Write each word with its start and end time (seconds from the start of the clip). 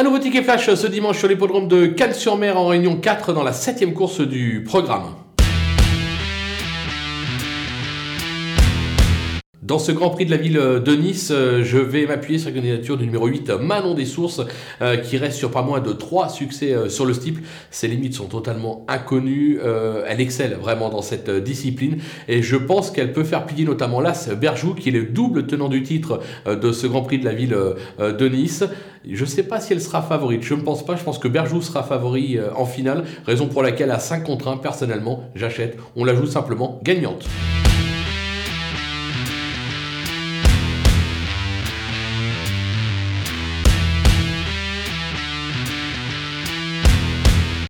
Un 0.00 0.02
nouveau 0.02 0.18
ticket 0.18 0.42
flash 0.42 0.72
ce 0.74 0.86
dimanche 0.86 1.18
sur 1.18 1.28
l'hippodrome 1.28 1.68
de 1.68 1.84
Cannes-sur-Mer 1.84 2.56
en 2.56 2.68
Réunion 2.68 2.96
4 2.96 3.34
dans 3.34 3.42
la 3.42 3.52
septième 3.52 3.92
course 3.92 4.22
du 4.22 4.64
programme. 4.66 5.14
Dans 9.70 9.78
ce 9.78 9.92
Grand 9.92 10.10
Prix 10.10 10.26
de 10.26 10.32
la 10.32 10.36
ville 10.36 10.54
de 10.54 10.96
Nice, 10.96 11.30
euh, 11.30 11.62
je 11.62 11.78
vais 11.78 12.04
m'appuyer 12.04 12.40
sur 12.40 12.50
la 12.50 12.56
candidature 12.56 12.96
du 12.96 13.04
numéro 13.04 13.28
8, 13.28 13.50
Manon 13.50 13.94
des 13.94 14.04
Sources, 14.04 14.40
euh, 14.82 14.96
qui 14.96 15.16
reste 15.16 15.38
sur 15.38 15.52
pas 15.52 15.62
moins 15.62 15.78
de 15.78 15.92
3 15.92 16.28
succès 16.28 16.72
euh, 16.72 16.88
sur 16.88 17.06
le 17.06 17.14
steeple. 17.14 17.42
Ses 17.70 17.86
limites 17.86 18.14
sont 18.14 18.24
totalement 18.24 18.84
inconnues. 18.88 19.60
elle 20.08 20.20
excelle 20.20 20.54
vraiment 20.54 20.88
dans 20.88 21.02
cette 21.02 21.30
discipline. 21.30 21.98
Et 22.26 22.42
je 22.42 22.56
pense 22.56 22.90
qu'elle 22.90 23.12
peut 23.12 23.22
faire 23.22 23.46
plier 23.46 23.64
notamment 23.64 24.00
l'As 24.00 24.30
Berjou, 24.34 24.74
qui 24.74 24.88
est 24.88 24.92
le 24.92 25.04
double 25.04 25.46
tenant 25.46 25.68
du 25.68 25.84
titre 25.84 26.18
de 26.46 26.72
ce 26.72 26.88
Grand 26.88 27.02
Prix 27.02 27.20
de 27.20 27.24
la 27.24 27.32
ville 27.32 27.56
de 28.00 28.28
Nice. 28.28 28.64
Je 29.08 29.20
ne 29.20 29.28
sais 29.28 29.44
pas 29.44 29.60
si 29.60 29.72
elle 29.72 29.80
sera 29.80 30.02
favorite. 30.02 30.42
Je 30.42 30.54
ne 30.54 30.62
pense 30.62 30.84
pas. 30.84 30.96
Je 30.96 31.04
pense 31.04 31.20
que 31.20 31.28
Berjou 31.28 31.62
sera 31.62 31.84
favori 31.84 32.40
en 32.56 32.66
finale. 32.66 33.04
Raison 33.24 33.46
pour 33.46 33.62
laquelle 33.62 33.92
à 33.92 34.00
5 34.00 34.24
contre 34.24 34.48
1, 34.48 34.56
personnellement, 34.56 35.30
j'achète. 35.36 35.78
On 35.94 36.04
la 36.04 36.16
joue 36.16 36.26
simplement 36.26 36.80
gagnante. 36.82 37.28